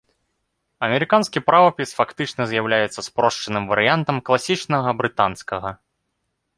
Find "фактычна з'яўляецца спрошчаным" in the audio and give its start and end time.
1.99-3.63